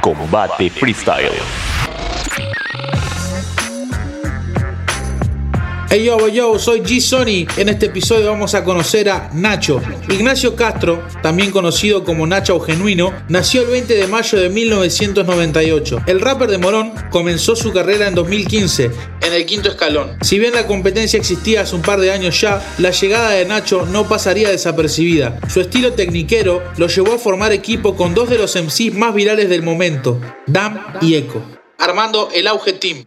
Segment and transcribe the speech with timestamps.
[0.00, 1.59] Combate Freestyle.
[5.92, 7.48] Hey yo, yo, soy G Sony.
[7.56, 9.82] En este episodio vamos a conocer a Nacho.
[10.08, 16.02] Ignacio Castro, también conocido como Nacho Genuino, nació el 20 de mayo de 1998.
[16.06, 20.16] El rapper de Morón comenzó su carrera en 2015, en el quinto escalón.
[20.20, 23.84] Si bien la competencia existía hace un par de años ya, la llegada de Nacho
[23.84, 25.40] no pasaría desapercibida.
[25.48, 29.48] Su estilo tecniquero lo llevó a formar equipo con dos de los MCs más virales
[29.48, 31.42] del momento, Dam y Echo
[31.80, 33.04] armando el Auge Team.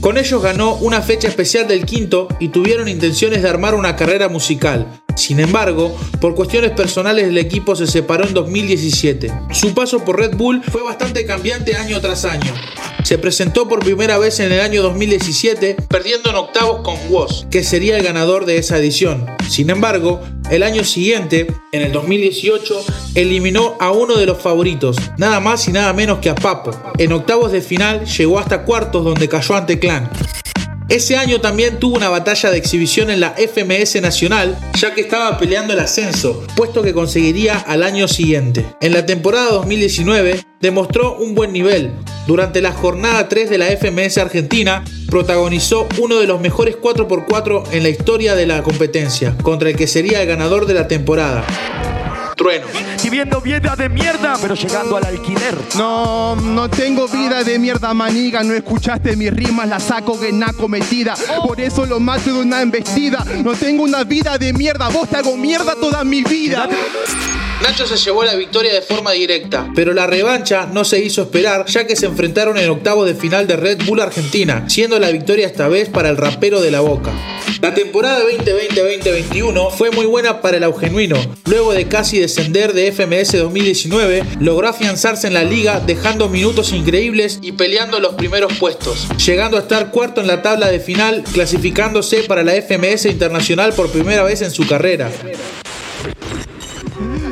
[0.00, 4.28] Con ellos ganó una fecha especial del quinto y tuvieron intenciones de armar una carrera
[4.28, 4.86] musical.
[5.16, 9.32] Sin embargo, por cuestiones personales el equipo se separó en 2017.
[9.52, 12.54] Su paso por Red Bull fue bastante cambiante año tras año.
[13.04, 17.64] Se presentó por primera vez en el año 2017, perdiendo en octavos con Woz, que
[17.64, 19.26] sería el ganador de esa edición.
[19.48, 25.40] Sin embargo, el año siguiente, en el 2018, eliminó a uno de los favoritos, nada
[25.40, 26.72] más y nada menos que a Papo.
[26.98, 30.10] En octavos de final llegó hasta cuartos donde cayó ante Clan.
[30.90, 35.38] Ese año también tuvo una batalla de exhibición en la FMS Nacional, ya que estaba
[35.38, 38.66] peleando el ascenso, puesto que conseguiría al año siguiente.
[38.80, 41.92] En la temporada 2019 demostró un buen nivel.
[42.30, 47.82] Durante la jornada 3 de la FMS Argentina, protagonizó uno de los mejores 4x4 en
[47.82, 51.44] la historia de la competencia, contra el que sería el ganador de la temporada.
[52.36, 52.68] Trueno.
[53.02, 55.56] Viviendo vida de mierda, pero llegando al alquiler.
[55.76, 58.44] No, no tengo vida de mierda, maniga.
[58.44, 61.16] No escuchaste mis rimas, la saco que na cometida.
[61.44, 63.24] Por eso lo mato de una embestida.
[63.42, 66.68] No tengo una vida de mierda, vos te hago mierda toda mi vida.
[67.62, 71.66] Nacho se llevó la victoria de forma directa, pero la revancha no se hizo esperar
[71.66, 75.46] ya que se enfrentaron en octavos de final de Red Bull Argentina, siendo la victoria
[75.46, 77.12] esta vez para el rapero de la boca.
[77.60, 81.16] La temporada 2020-2021 fue muy buena para el Augenuino.
[81.44, 87.38] Luego de casi descender de FMS 2019, logró afianzarse en la liga dejando minutos increíbles
[87.42, 92.22] y peleando los primeros puestos, llegando a estar cuarto en la tabla de final, clasificándose
[92.22, 95.10] para la FMS Internacional por primera vez en su carrera.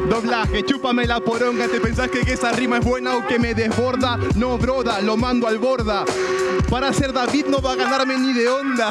[0.08, 4.18] Doblaje, chúpame la poronga, ¿te pensás que esa rima es buena o que me desborda?
[4.36, 6.04] No, broda, lo mando al borda.
[6.70, 8.90] Para ser David no va a ganarme ni de onda.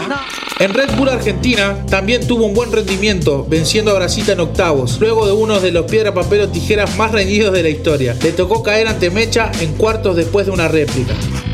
[0.60, 5.26] En Red Bull Argentina también tuvo un buen rendimiento, venciendo a Brasita en octavos, luego
[5.26, 8.16] de uno de los piedra, papel o tijeras más reñidos de la historia.
[8.22, 11.14] Le tocó caer ante Mecha en cuartos después de una réplica.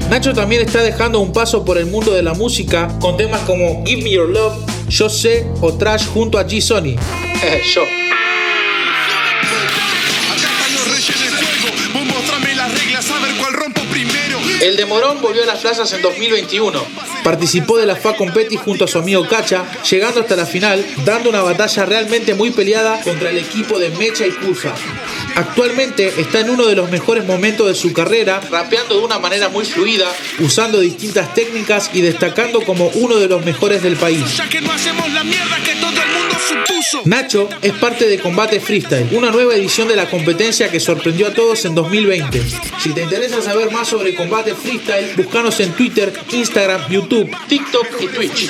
[0.09, 3.83] Nacho también está dejando un paso por el mundo de la música con temas como
[3.85, 4.53] Give Me Your Love,
[4.89, 6.95] Yo Sé o Trash junto a G Sony.
[7.73, 8.02] Yo.
[14.63, 16.85] El de Morón volvió a las plazas en 2021.
[17.22, 21.29] Participó de la FA Competi junto a su amigo Cacha, llegando hasta la final, dando
[21.29, 24.74] una batalla realmente muy peleada contra el equipo de Mecha y Cusa.
[25.35, 29.50] Actualmente está en uno de los mejores momentos de su carrera, rapeando de una manera
[29.50, 30.09] muy fluida,
[30.40, 34.24] usando distintas técnicas y destacando como uno de los mejores del país.
[37.05, 41.33] Nacho es parte de Combate Freestyle, una nueva edición de la competencia que sorprendió a
[41.33, 42.41] todos en 2020.
[42.79, 48.07] Si te interesa saber más sobre Combate Freestyle, búscanos en Twitter, Instagram, YouTube, TikTok y
[48.07, 48.49] Twitch.